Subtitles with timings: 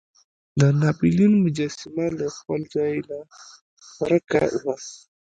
[0.59, 3.17] د ناپلیون مجسمه له خپل ځای نه
[4.07, 4.29] ورک
[4.63, 4.75] وه.